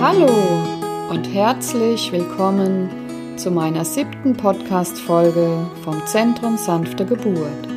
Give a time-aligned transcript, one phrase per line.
[0.00, 0.28] Hallo
[1.10, 2.88] und herzlich willkommen
[3.36, 7.68] zu meiner siebten Podcast-Folge vom Zentrum Sanfte Geburt.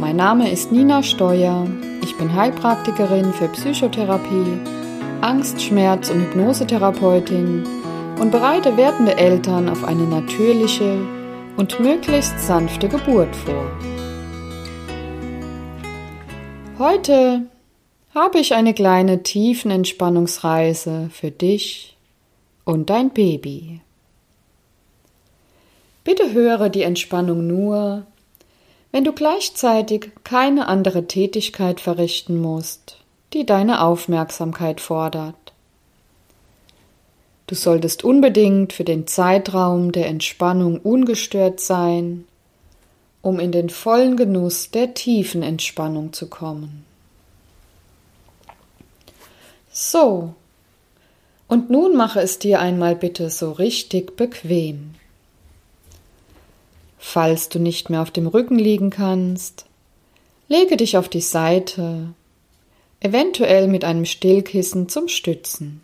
[0.00, 1.66] Mein Name ist Nina Steuer,
[2.02, 4.58] ich bin Heilpraktikerin für Psychotherapie,
[5.20, 7.64] Angst-, Schmerz- und Hypnosetherapeutin
[8.20, 10.98] und bereite werdende Eltern auf eine natürliche
[11.56, 13.70] und möglichst sanfte Geburt vor.
[16.78, 17.46] Heute
[18.14, 21.96] habe ich eine kleine Tiefenentspannungsreise für dich
[22.64, 23.80] und dein Baby.
[26.04, 28.06] Bitte höre die Entspannung nur,
[28.92, 32.98] wenn du gleichzeitig keine andere Tätigkeit verrichten musst,
[33.32, 35.34] die deine Aufmerksamkeit fordert.
[37.48, 42.26] Du solltest unbedingt für den Zeitraum der Entspannung ungestört sein,
[43.22, 46.84] um in den vollen Genuss der tiefen Entspannung zu kommen.
[49.74, 50.34] So,
[51.48, 54.94] und nun mache es dir einmal bitte so richtig bequem.
[56.98, 59.66] Falls du nicht mehr auf dem Rücken liegen kannst,
[60.48, 62.14] lege dich auf die Seite,
[63.00, 65.82] eventuell mit einem Stillkissen zum Stützen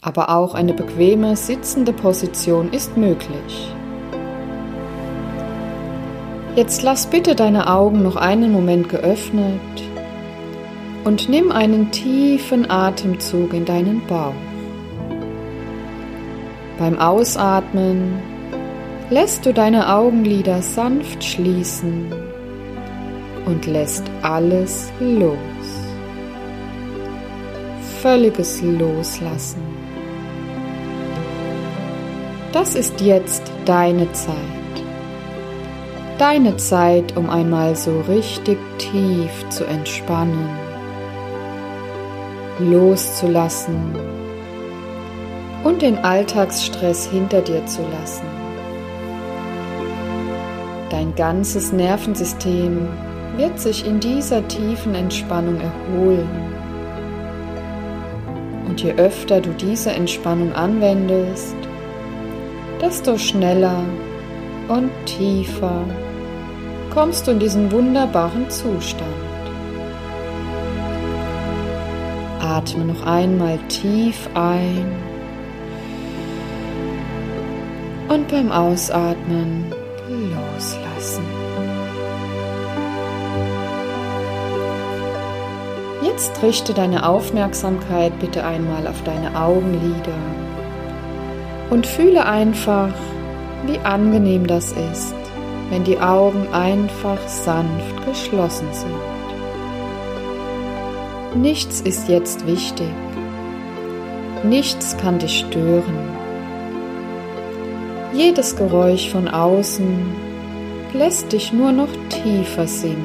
[0.00, 3.74] aber auch eine bequeme sitzende Position ist möglich.
[6.56, 9.60] Jetzt lass bitte deine Augen noch einen Moment geöffnet
[11.04, 14.34] und nimm einen tiefen Atemzug in deinen Bauch.
[16.78, 18.14] Beim Ausatmen
[19.10, 22.12] lässt du deine Augenlider sanft schließen
[23.46, 25.36] und lässt alles los.
[28.00, 29.60] Völliges Loslassen.
[32.52, 34.36] Das ist jetzt deine Zeit.
[36.18, 40.59] Deine Zeit, um einmal so richtig tief zu entspannen,
[42.60, 43.94] loszulassen
[45.64, 48.26] und den Alltagsstress hinter dir zu lassen.
[50.90, 52.88] Dein ganzes Nervensystem
[53.36, 56.28] wird sich in dieser tiefen Entspannung erholen.
[58.68, 61.56] Und je öfter du diese Entspannung anwendest,
[62.80, 63.82] desto schneller
[64.68, 65.84] und tiefer
[66.92, 69.09] kommst du in diesen wunderbaren Zustand.
[72.50, 74.86] Atme noch einmal tief ein
[78.08, 79.66] und beim Ausatmen
[80.08, 81.22] loslassen.
[86.02, 90.18] Jetzt richte deine Aufmerksamkeit bitte einmal auf deine Augenlider
[91.70, 92.92] und fühle einfach,
[93.66, 95.14] wie angenehm das ist,
[95.70, 99.19] wenn die Augen einfach sanft geschlossen sind.
[101.34, 102.90] Nichts ist jetzt wichtig.
[104.42, 105.94] Nichts kann dich stören.
[108.12, 109.96] Jedes Geräusch von außen
[110.92, 113.04] lässt dich nur noch tiefer sinken.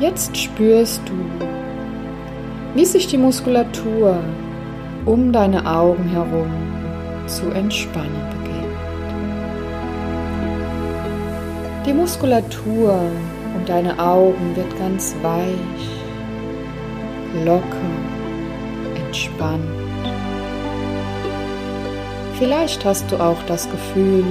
[0.00, 1.14] Jetzt spürst du,
[2.74, 4.18] wie sich die Muskulatur
[5.06, 6.50] um deine Augen herum
[7.26, 8.27] zu entspannen
[11.88, 13.00] Die Muskulatur
[13.56, 15.88] um deine Augen wird ganz weich,
[17.46, 17.64] locker,
[19.06, 19.64] entspannt.
[22.38, 24.22] Vielleicht hast du auch das Gefühl,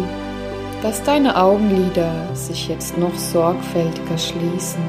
[0.83, 4.83] dass deine Augenlider sich jetzt noch sorgfältiger schließen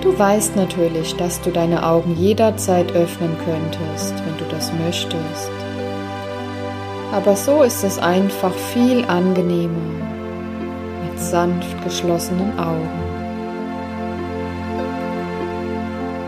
[0.00, 5.50] Du weißt natürlich, dass du deine Augen jederzeit öffnen könntest, wenn du das möchtest.
[7.12, 10.13] Aber so ist es einfach viel angenehmer
[11.34, 12.88] sanft geschlossenen Augen.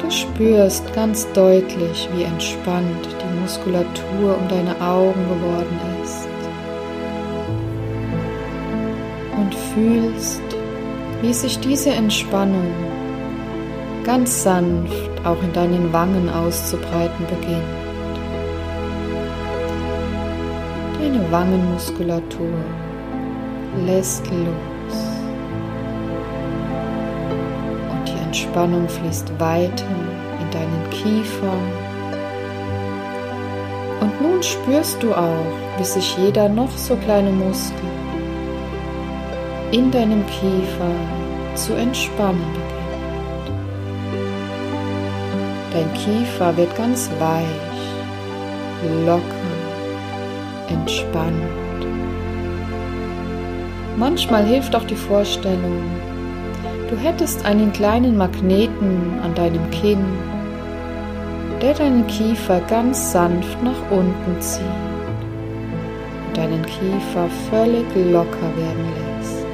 [0.03, 6.27] Du spürst ganz deutlich, wie entspannt die Muskulatur um deine Augen geworden ist.
[9.39, 10.43] Und fühlst,
[11.23, 12.73] wie sich diese Entspannung
[14.03, 17.63] ganz sanft auch in deinen Wangen auszubreiten beginnt.
[20.99, 22.59] Deine Wangenmuskulatur
[23.87, 24.76] lässt los
[28.57, 29.85] Entspannung fließt weiter
[30.41, 31.53] in deinen Kiefer.
[34.01, 37.85] Und nun spürst du auch, wie sich jeder noch so kleine Muskel
[39.73, 40.95] in deinem Kiefer
[41.55, 43.51] zu entspannen beginnt.
[45.75, 47.85] Dein Kiefer wird ganz weich,
[49.05, 49.53] locker,
[50.71, 51.87] entspannt.
[53.99, 55.83] Manchmal hilft auch die Vorstellung,
[56.91, 60.05] du hättest einen kleinen Magneten an deinem Kinn,
[61.61, 64.63] der deinen Kiefer ganz sanft nach unten zieht
[66.27, 69.47] und deinen Kiefer völlig locker werden lässt.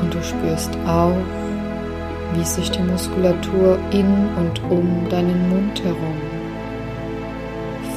[0.00, 1.16] Und du spürst auch,
[2.34, 6.36] wie sich die Muskulatur in und um deinen Mund herum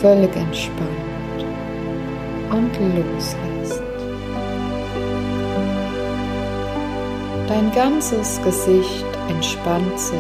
[0.02, 0.90] völlig entspannt
[2.52, 3.49] und loslässt.
[7.60, 10.16] Dein ganzes Gesicht entspannt sich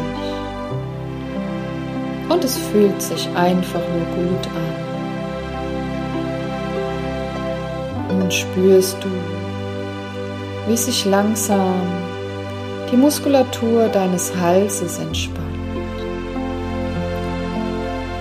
[2.27, 4.45] und es fühlt sich einfach nur gut
[8.09, 8.19] an.
[8.19, 9.07] Nun spürst du,
[10.68, 11.80] wie sich langsam
[12.91, 15.47] die Muskulatur deines Halses entspannt.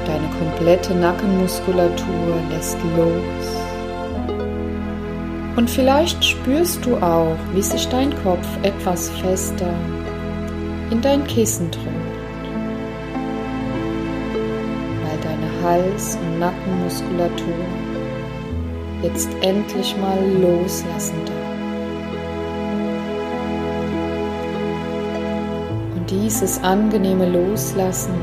[0.07, 3.58] Deine komplette Nackenmuskulatur lässt los.
[5.59, 9.75] Und vielleicht spürst du auch, wie sich dein Kopf etwas fester
[10.93, 11.89] in dein Kissen drückt,
[15.03, 17.65] weil deine Hals- und Nackenmuskulatur
[19.03, 21.49] jetzt endlich mal loslassen darf.
[26.09, 28.15] dieses angenehme Loslassen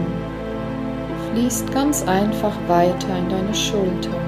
[1.31, 4.25] fließt ganz einfach weiter in deine Schultern.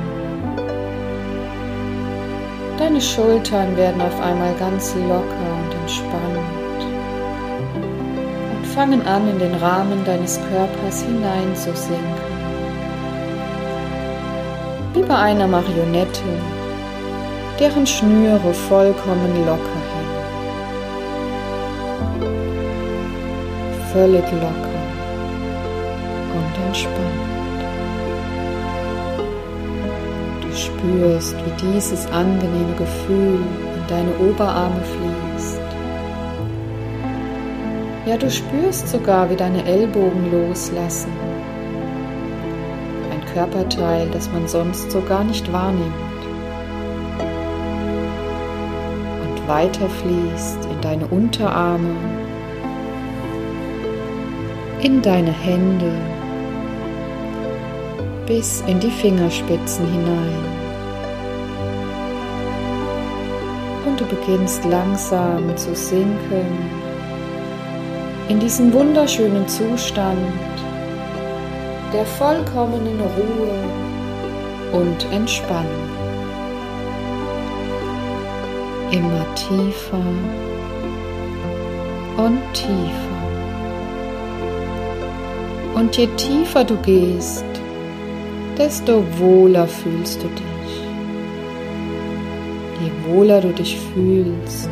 [2.77, 6.85] Deine Schultern werden auf einmal ganz locker und entspannt
[8.53, 12.27] und fangen an, in den Rahmen deines Körpers hineinzusinken.
[14.94, 16.21] Wie bei einer Marionette,
[17.59, 19.97] deren Schnüre vollkommen locker
[23.97, 24.79] völlig locker
[26.35, 27.37] und entspannt.
[30.77, 33.39] Spürst, wie dieses angenehme Gefühl
[33.75, 35.62] in deine Oberarme fließt.
[38.06, 41.12] Ja, du spürst sogar, wie deine Ellbogen loslassen.
[43.12, 45.94] Ein Körperteil, das man sonst so gar nicht wahrnimmt.
[49.24, 51.95] Und weiter fließt in deine Unterarme
[54.79, 55.91] in deine Hände
[58.27, 60.56] bis in die Fingerspitzen hinein.
[64.27, 66.45] Beginnst langsam zu sinken
[68.27, 70.18] in diesen wunderschönen Zustand
[71.94, 75.89] der vollkommenen Ruhe und Entspannung.
[78.91, 80.03] Immer tiefer
[82.18, 83.18] und tiefer.
[85.75, 87.45] Und je tiefer du gehst,
[88.57, 90.56] desto wohler fühlst du dich.
[92.79, 94.69] Je wohler du dich fühlst,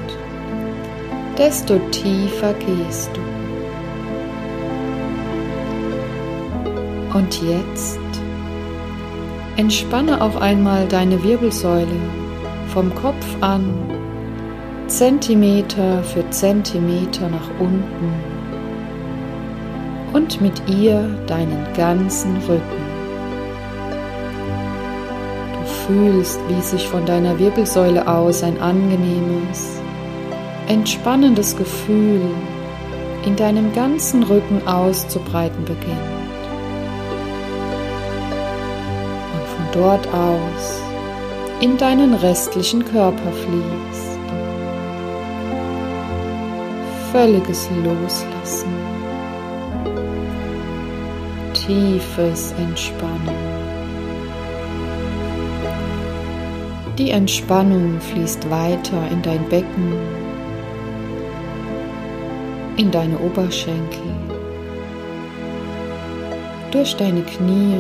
[1.38, 3.22] desto tiefer gehst du.
[7.18, 8.00] Und jetzt
[9.58, 11.88] entspanne auch einmal deine Wirbelsäule
[12.68, 13.74] vom Kopf an,
[14.88, 18.14] Zentimeter für Zentimeter nach unten
[20.14, 22.85] und mit ihr deinen ganzen Rücken.
[25.88, 29.80] Fühlst, wie sich von deiner Wirbelsäule aus ein angenehmes,
[30.68, 32.22] entspannendes Gefühl
[33.26, 35.90] in deinem ganzen Rücken auszubreiten beginnt.
[39.34, 40.82] Und von dort aus
[41.62, 44.20] in deinen restlichen Körper fließt.
[47.12, 48.96] Völliges Loslassen
[51.66, 53.45] tiefes Entspannen.
[56.98, 59.94] Die Entspannung fließt weiter in dein Becken,
[62.78, 64.00] in deine Oberschenkel,
[66.72, 67.76] durch deine Knie,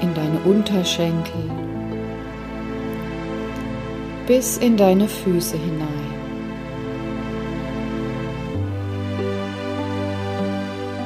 [0.00, 1.50] in deine Unterschenkel,
[4.28, 5.88] bis in deine Füße hinein.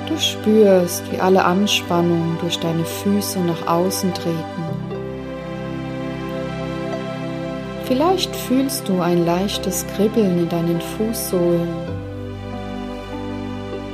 [0.07, 4.66] Du spürst, wie alle Anspannung durch deine Füße nach außen treten.
[7.87, 11.69] Vielleicht fühlst du ein leichtes Kribbeln in deinen Fußsohlen,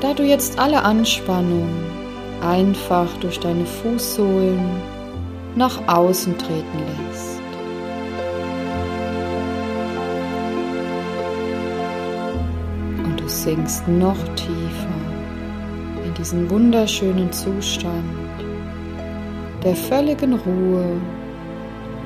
[0.01, 1.69] da du jetzt alle Anspannung
[2.41, 4.61] einfach durch deine Fußsohlen
[5.57, 7.43] nach außen treten lässt.
[13.05, 14.97] Und du sinkst noch tiefer
[16.07, 18.05] in diesen wunderschönen Zustand
[19.63, 20.97] der völligen Ruhe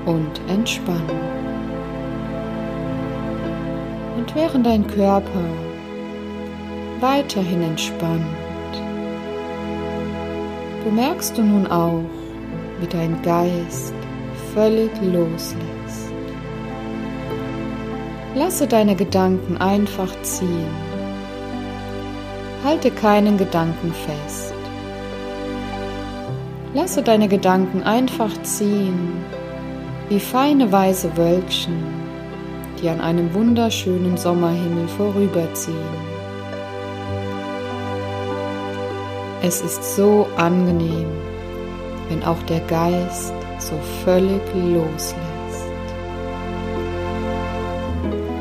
[0.05, 1.36] und Entspannung.
[4.27, 5.45] Und während dein Körper
[6.99, 8.25] weiterhin entspannt,
[10.83, 12.03] bemerkst du nun auch,
[12.81, 13.95] wie dein Geist
[14.53, 16.11] völlig loslässt.
[18.35, 20.75] Lasse deine Gedanken einfach ziehen.
[22.65, 24.55] Halte keinen Gedanken fest.
[26.75, 29.13] Lasse deine Gedanken einfach ziehen,
[30.09, 31.96] wie feine weiße Wölkchen,
[32.81, 35.77] die an einem wunderschönen Sommerhimmel vorüberziehen.
[39.43, 41.07] Es ist so angenehm,
[42.09, 45.17] wenn auch der Geist so völlig loslässt.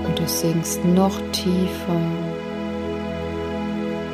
[0.05, 2.01] Und du sinkst noch tiefer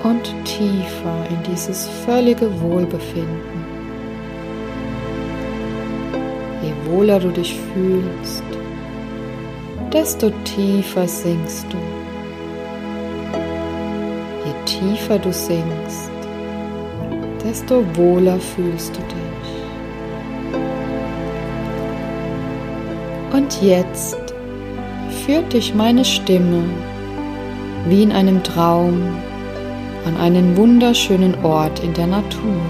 [0.04, 3.62] und tiefer in dieses völlige Wohlbefinden.
[6.62, 8.44] Je wohler du dich fühlst,
[9.92, 11.78] desto tiefer sinkst du.
[14.46, 16.12] Je tiefer du sinkst,
[17.44, 19.52] desto wohler fühlst du dich.
[23.34, 24.18] Und jetzt
[25.26, 26.64] führt dich meine Stimme
[27.88, 29.02] wie in einem Traum
[30.06, 32.62] an einen wunderschönen Ort in der Natur.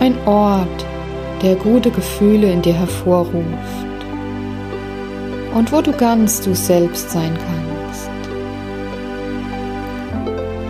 [0.00, 0.86] Ein Ort,
[1.42, 3.85] der gute Gefühle in dir hervorruft
[5.56, 8.10] und wo du ganz du selbst sein kannst.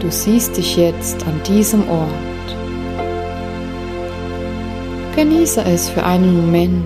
[0.01, 2.47] Du siehst dich jetzt an diesem Ort.
[5.17, 6.85] Genieße es für einen Moment,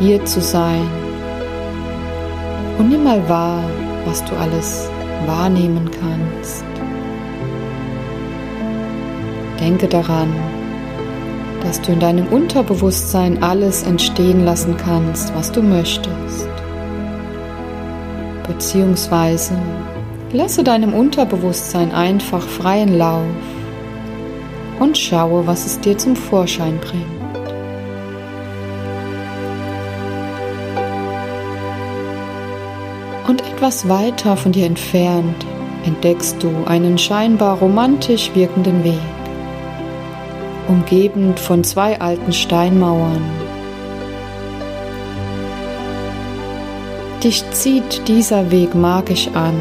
[0.00, 0.88] hier zu sein
[2.78, 3.62] und nimm mal wahr,
[4.06, 4.88] was du alles
[5.26, 6.64] wahrnehmen kannst.
[9.60, 10.32] Denke daran,
[11.62, 16.53] dass du in deinem Unterbewusstsein alles entstehen lassen kannst, was du möchtest.
[18.46, 19.58] Beziehungsweise
[20.32, 23.24] lasse deinem Unterbewusstsein einfach freien Lauf
[24.80, 27.04] und schaue, was es dir zum Vorschein bringt.
[33.26, 35.46] Und etwas weiter von dir entfernt
[35.86, 38.98] entdeckst du einen scheinbar romantisch wirkenden Weg,
[40.68, 43.43] umgeben von zwei alten Steinmauern.
[47.24, 49.54] Dich zieht dieser Weg magisch an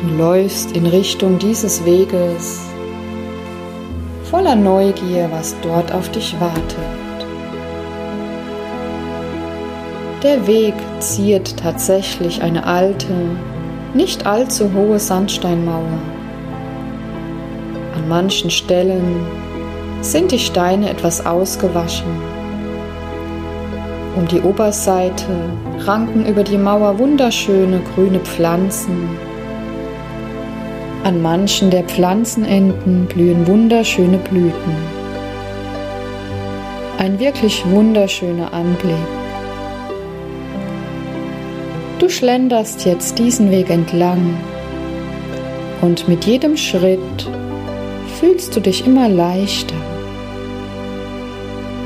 [0.00, 2.60] Du läufst in Richtung dieses Weges
[4.30, 6.62] voller Neugier, was dort auf dich wartet.
[10.22, 13.12] Der Weg ziert tatsächlich eine alte,
[13.94, 15.98] nicht allzu hohe Sandsteinmauer.
[17.96, 19.26] An manchen Stellen
[20.00, 22.27] sind die Steine etwas ausgewaschen.
[24.18, 25.32] Um die Oberseite
[25.78, 29.08] ranken über die Mauer wunderschöne grüne Pflanzen
[31.04, 34.74] an manchen der Pflanzenenden blühen wunderschöne Blüten.
[36.98, 38.96] Ein wirklich wunderschöner Anblick.
[42.00, 44.36] Du schlenderst jetzt diesen Weg entlang
[45.80, 47.30] und mit jedem Schritt
[48.18, 49.76] fühlst du dich immer leichter,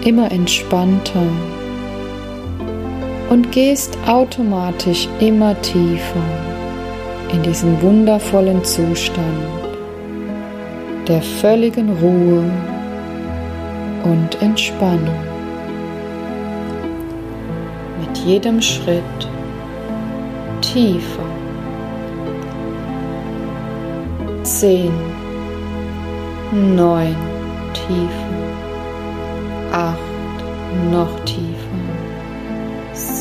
[0.02, 1.26] immer entspannter
[3.32, 6.22] und gehst automatisch immer tiefer
[7.32, 9.24] in diesen wundervollen Zustand
[11.08, 12.44] der völligen Ruhe
[14.04, 15.24] und Entspannung.
[18.00, 19.02] Mit jedem Schritt
[20.60, 21.24] tiefer.
[24.42, 24.92] Zehn,
[26.76, 27.16] neun,
[27.72, 28.32] tiefer.
[29.72, 29.96] Acht,
[30.90, 31.41] noch tiefer.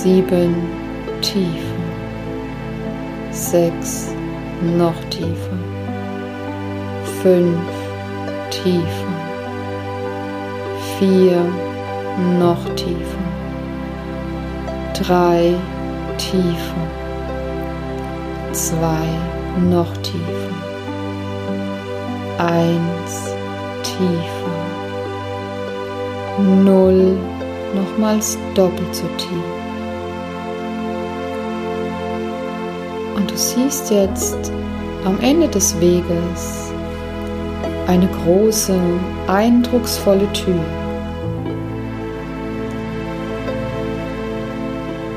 [0.04, 0.56] Sieben,
[1.22, 1.82] tiefer
[3.32, 4.14] sechs,
[4.78, 5.58] noch tiefer,
[7.22, 7.70] fünf,
[8.50, 9.16] tiefer,
[10.98, 11.42] vier,
[12.40, 13.26] noch tiefer,
[14.94, 15.54] drei,
[16.18, 16.88] tiefer,
[18.52, 19.08] zwei,
[19.70, 20.56] noch tiefer,
[22.38, 23.36] eins,
[23.84, 24.58] tiefer,
[26.64, 27.18] null,
[27.76, 29.61] nochmals doppelt so tief.
[33.32, 34.52] Du siehst jetzt
[35.06, 36.72] am Ende des Weges
[37.88, 38.78] eine große,
[39.28, 40.60] eindrucksvolle Tür.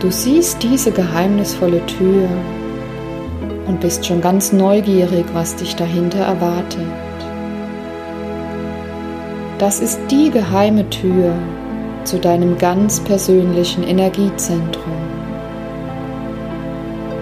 [0.01, 2.29] Du siehst diese geheimnisvolle Tür
[3.67, 6.87] und bist schon ganz neugierig, was dich dahinter erwartet.
[9.59, 11.35] Das ist die geheime Tür
[12.05, 15.14] zu deinem ganz persönlichen Energiezentrum.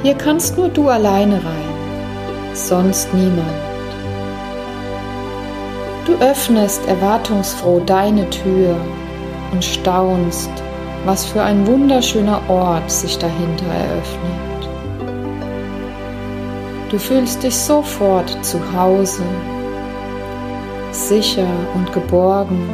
[0.03, 3.47] Hier kannst nur du alleine rein, sonst niemand.
[6.07, 8.75] Du öffnest erwartungsfroh deine Tür
[9.53, 10.51] und staunst,
[11.05, 14.43] was für ein wunderschöner Ort sich dahinter eröffnet.
[16.91, 19.23] Du fühlst dich sofort zu Hause,
[20.91, 22.69] sicher und geborgen.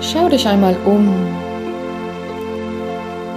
[0.00, 1.41] Schau dich einmal um.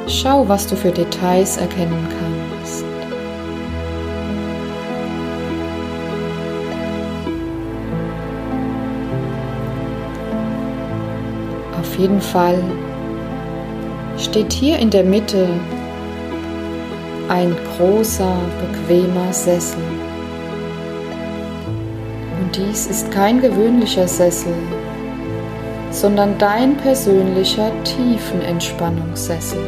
[0.07, 2.85] Schau, was du für Details erkennen kannst.
[11.79, 12.62] Auf jeden Fall
[14.17, 15.47] steht hier in der Mitte
[17.27, 19.81] ein großer, bequemer Sessel.
[22.39, 24.53] Und dies ist kein gewöhnlicher Sessel,
[25.89, 29.63] sondern dein persönlicher Tiefenentspannungssessel.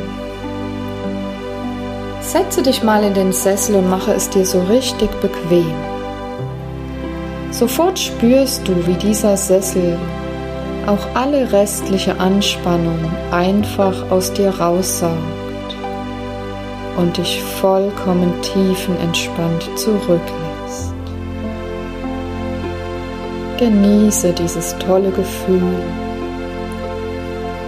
[2.28, 5.74] Setze dich mal in den Sessel und mache es dir so richtig bequem.
[7.52, 9.98] Sofort spürst du, wie dieser Sessel
[10.88, 13.00] auch alle restliche Anspannung
[13.32, 15.16] einfach aus dir raussaugt
[16.98, 20.94] und dich vollkommen tiefenentspannt zurücklässt.
[23.58, 25.82] Genieße dieses tolle Gefühl,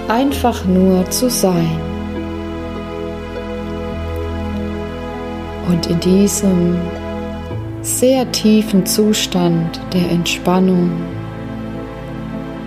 [0.09, 1.88] einfach nur zu sein.
[5.69, 6.77] Und in diesem
[7.81, 10.91] sehr tiefen Zustand der Entspannung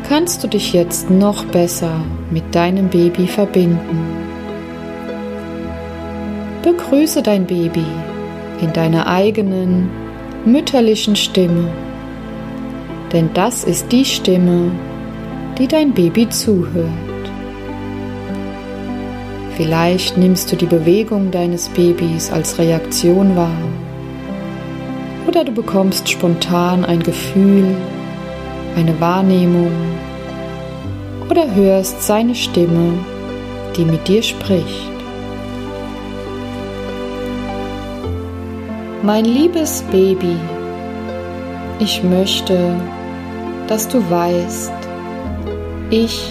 [0.08, 3.98] kannst du dich jetzt noch besser mit deinem Baby verbinden.
[6.62, 7.84] Begrüße dein Baby
[8.60, 9.90] in deiner eigenen
[10.44, 11.68] mütterlichen Stimme,
[13.12, 14.70] denn das ist die Stimme,
[15.58, 17.01] die dein Baby zuhört.
[19.56, 23.50] Vielleicht nimmst du die Bewegung deines Babys als Reaktion wahr
[25.26, 27.74] oder du bekommst spontan ein Gefühl,
[28.76, 29.70] eine Wahrnehmung
[31.30, 32.92] oder hörst seine Stimme,
[33.76, 34.90] die mit dir spricht.
[39.02, 40.36] Mein liebes Baby,
[41.78, 42.74] ich möchte,
[43.68, 44.72] dass du weißt,
[45.90, 46.30] ich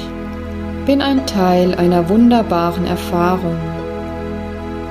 [0.86, 3.58] bin ein Teil einer wunderbaren Erfahrung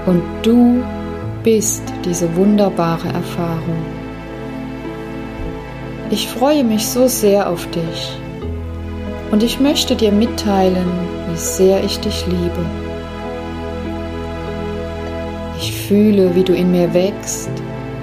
[0.07, 0.83] und du
[1.43, 3.85] bist diese wunderbare Erfahrung.
[6.11, 8.17] Ich freue mich so sehr auf dich
[9.33, 10.89] und ich möchte dir mitteilen,
[11.29, 12.65] wie sehr ich dich liebe.
[15.59, 17.51] Ich fühle, wie du in mir wächst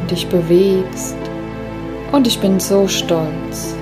[0.02, 1.16] und dich bewegst
[2.12, 3.77] und ich bin so stolz.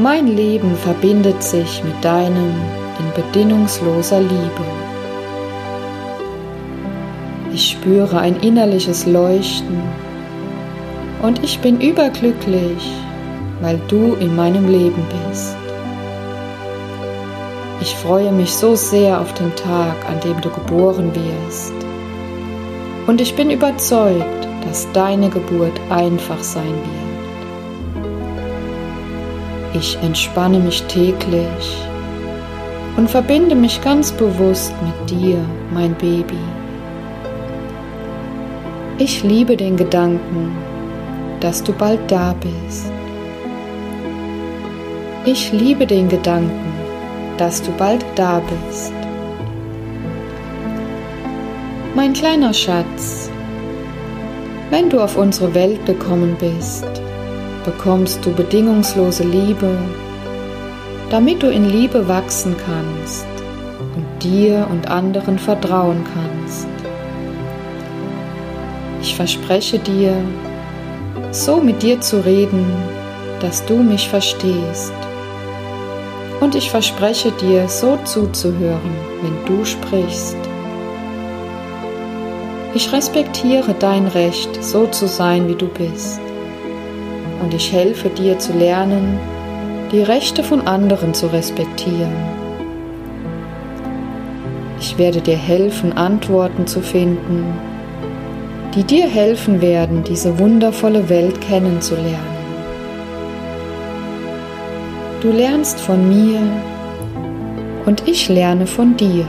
[0.00, 2.54] Mein Leben verbindet sich mit deinem
[3.00, 4.64] in bedingungsloser Liebe.
[7.52, 9.82] Ich spüre ein innerliches Leuchten
[11.20, 12.92] und ich bin überglücklich,
[13.60, 15.56] weil du in meinem Leben bist.
[17.80, 21.74] Ich freue mich so sehr auf den Tag, an dem du geboren wirst.
[23.08, 27.07] Und ich bin überzeugt, dass deine Geburt einfach sein wird.
[29.78, 31.86] Ich entspanne mich täglich
[32.96, 35.38] und verbinde mich ganz bewusst mit dir,
[35.72, 36.42] mein Baby.
[38.98, 40.56] Ich liebe den Gedanken,
[41.38, 42.90] dass du bald da bist.
[45.24, 46.72] Ich liebe den Gedanken,
[47.36, 48.92] dass du bald da bist.
[51.94, 53.30] Mein kleiner Schatz,
[54.70, 56.84] wenn du auf unsere Welt gekommen bist,
[57.68, 59.76] bekommst du bedingungslose Liebe,
[61.10, 63.26] damit du in Liebe wachsen kannst
[63.94, 66.66] und dir und anderen vertrauen kannst.
[69.02, 70.14] Ich verspreche dir,
[71.30, 72.64] so mit dir zu reden,
[73.40, 74.94] dass du mich verstehst.
[76.40, 80.38] Und ich verspreche dir, so zuzuhören, wenn du sprichst.
[82.74, 86.20] Ich respektiere dein Recht, so zu sein, wie du bist.
[87.40, 89.18] Und ich helfe dir zu lernen,
[89.92, 92.12] die Rechte von anderen zu respektieren.
[94.80, 97.44] Ich werde dir helfen, Antworten zu finden,
[98.74, 102.38] die dir helfen werden, diese wundervolle Welt kennenzulernen.
[105.20, 106.40] Du lernst von mir
[107.86, 109.24] und ich lerne von dir.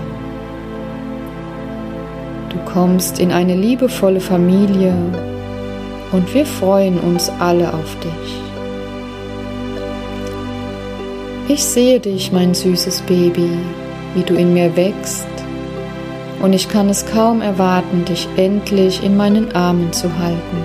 [2.50, 4.94] Du kommst in eine liebevolle Familie
[6.12, 8.42] und wir freuen uns alle auf dich.
[11.48, 13.50] Ich sehe dich, mein süßes Baby,
[14.16, 15.28] wie du in mir wächst,
[16.42, 20.58] und ich kann es kaum erwarten, dich endlich in meinen Armen zu halten.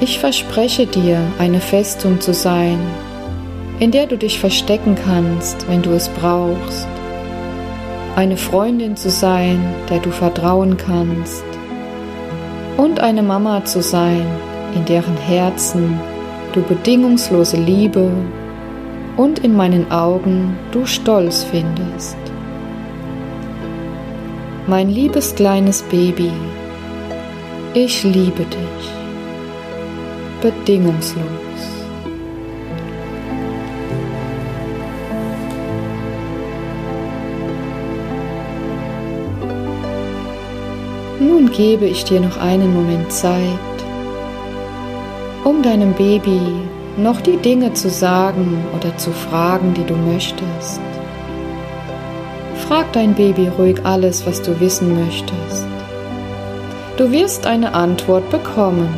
[0.00, 2.78] Ich verspreche dir, eine Festung zu sein,
[3.78, 6.86] in der du dich verstecken kannst, wenn du es brauchst,
[8.16, 11.44] eine Freundin zu sein, der du vertrauen kannst,
[12.76, 14.26] und eine Mama zu sein,
[14.74, 15.98] in deren Herzen
[16.52, 18.10] du bedingungslose Liebe
[19.16, 22.16] und in meinen Augen du Stolz findest.
[24.66, 26.30] Mein liebes kleines Baby,
[27.74, 28.94] ich liebe dich
[30.40, 31.73] bedingungslos.
[41.26, 43.76] Nun gebe ich dir noch einen Moment Zeit,
[45.42, 46.38] um deinem Baby
[46.98, 50.80] noch die Dinge zu sagen oder zu fragen, die du möchtest.
[52.68, 55.66] Frag dein Baby ruhig alles, was du wissen möchtest.
[56.98, 58.88] Du wirst eine Antwort bekommen.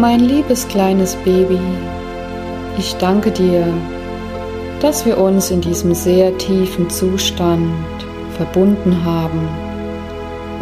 [0.00, 1.58] Mein liebes kleines Baby,
[2.78, 3.66] ich danke dir,
[4.80, 7.74] dass wir uns in diesem sehr tiefen Zustand
[8.36, 9.48] verbunden haben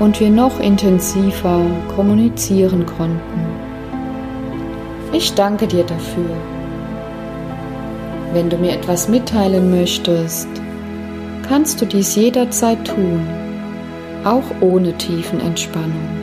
[0.00, 1.60] und wir noch intensiver
[1.94, 3.46] kommunizieren konnten.
[5.12, 6.34] Ich danke dir dafür.
[8.32, 10.48] Wenn du mir etwas mitteilen möchtest,
[11.46, 13.20] kannst du dies jederzeit tun,
[14.24, 16.15] auch ohne Tiefenentspannung.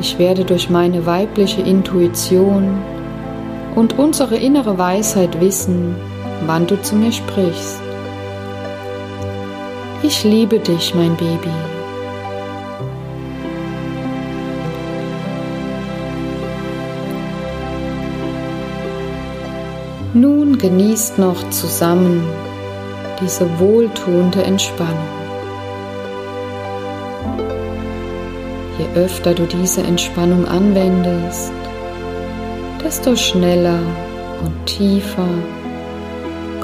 [0.00, 2.78] Ich werde durch meine weibliche Intuition
[3.74, 5.96] und unsere innere Weisheit wissen,
[6.46, 7.80] wann du zu mir sprichst.
[10.02, 11.50] Ich liebe dich, mein Baby.
[20.14, 22.22] Nun genießt noch zusammen
[23.20, 25.17] diese wohltuende Entspannung.
[28.94, 31.52] Öfter du diese Entspannung anwendest,
[32.84, 33.80] desto schneller
[34.44, 35.28] und tiefer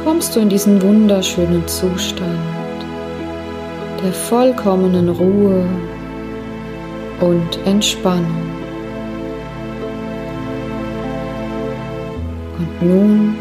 [0.04, 2.38] kommst du in diesen wunderschönen Zustand
[4.02, 5.64] der vollkommenen Ruhe
[7.20, 8.50] und Entspannung.
[12.58, 13.36] Und nun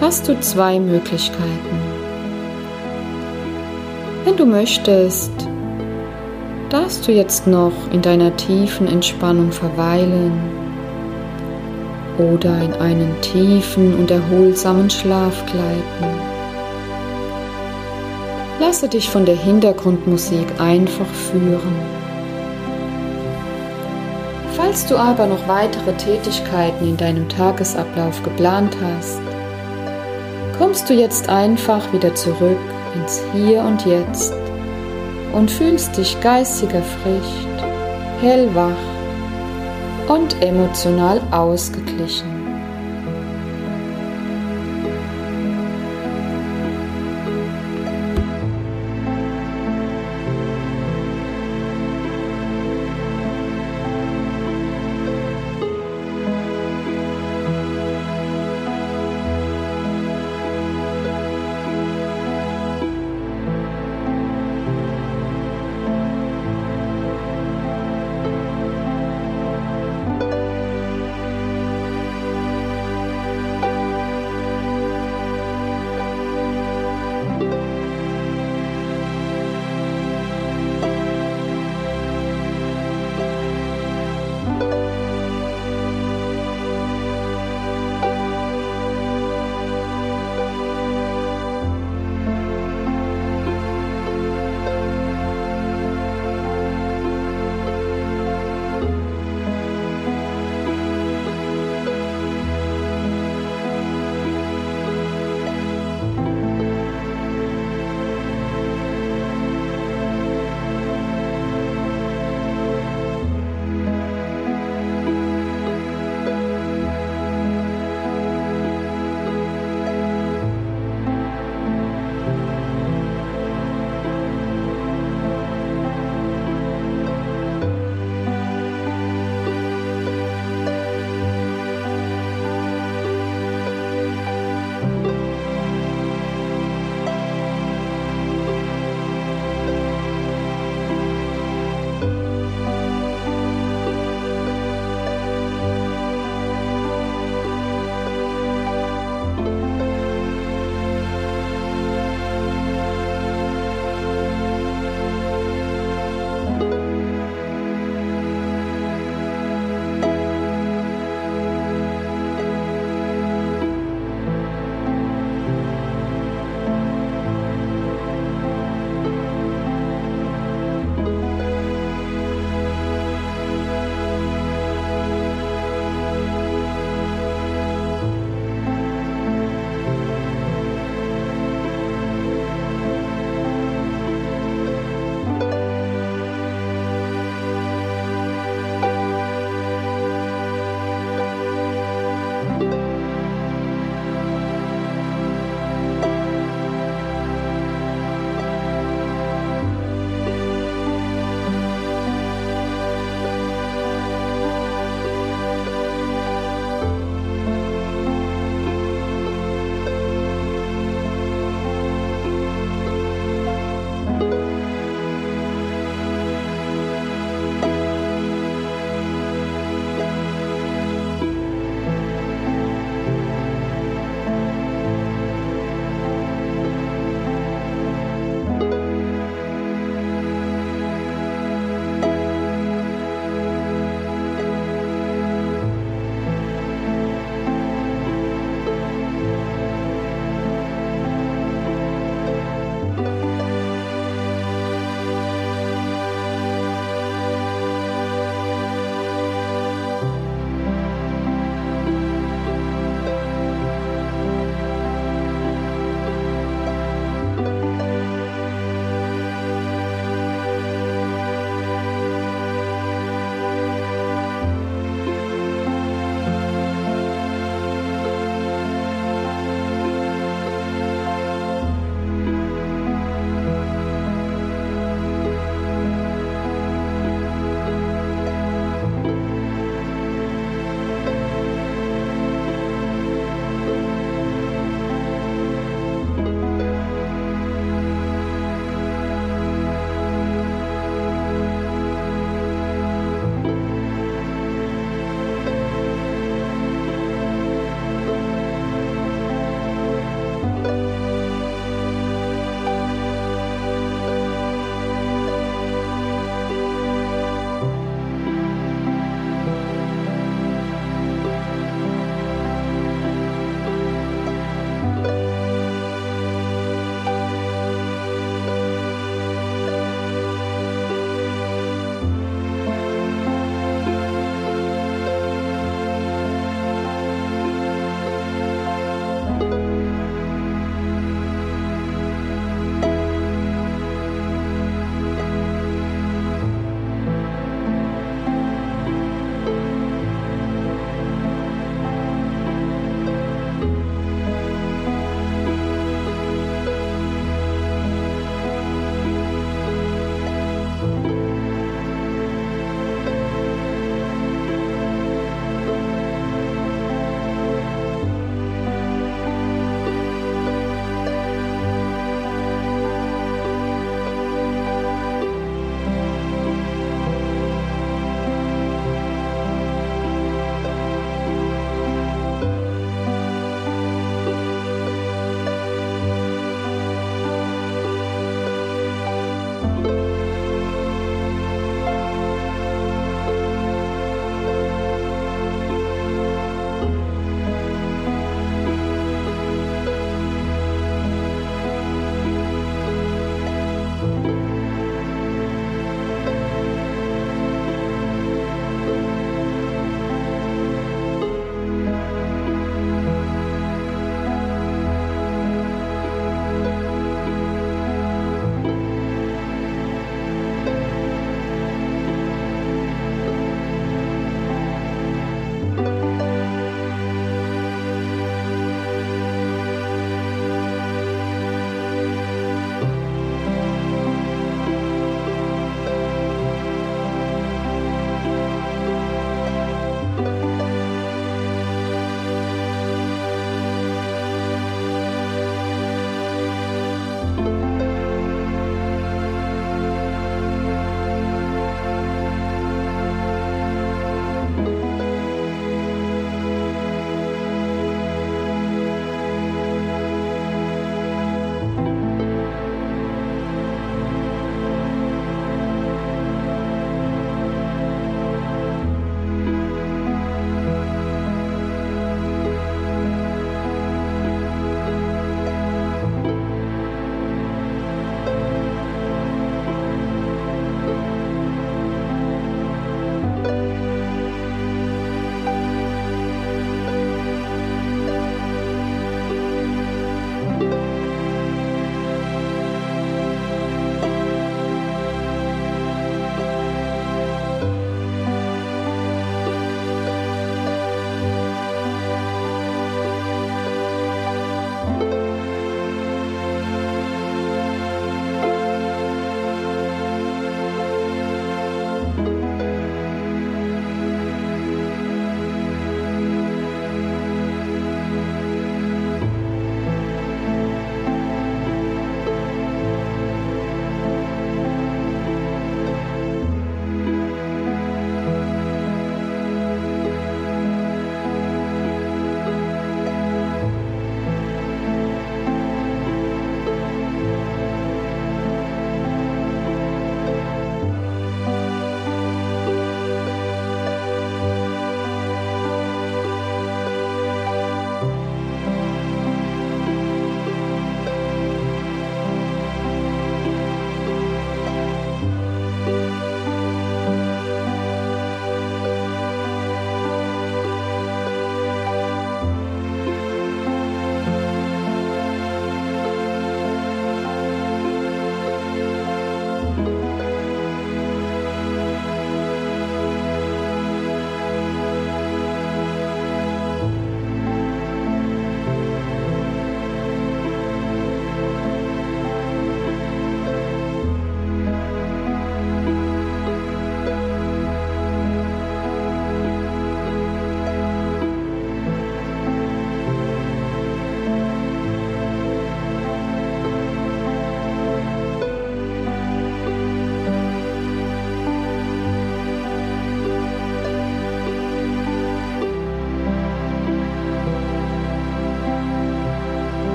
[0.00, 1.80] hast du zwei Möglichkeiten.
[4.24, 5.49] Wenn du möchtest,
[6.70, 10.32] darfst du jetzt noch in deiner tiefen Entspannung verweilen
[12.18, 16.30] oder in einen tiefen und erholsamen Schlaf gleiten.
[18.60, 21.74] Lasse dich von der Hintergrundmusik einfach führen.
[24.52, 29.20] Falls du aber noch weitere Tätigkeiten in deinem Tagesablauf geplant hast,
[30.58, 32.58] kommst du jetzt einfach wieder zurück
[32.94, 34.39] ins Hier und Jetzt
[35.32, 37.64] und fühlst dich geistig erfrischt,
[38.20, 38.76] hellwach
[40.08, 42.39] und emotional ausgeglichen.